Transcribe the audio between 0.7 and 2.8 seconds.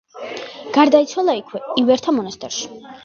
გარდაიცვალა იქვე, ივერთა მონასტერში.